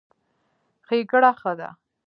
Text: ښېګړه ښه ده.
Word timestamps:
ښېګړه 0.85 1.31
ښه 1.39 1.51
ده. 1.59 1.69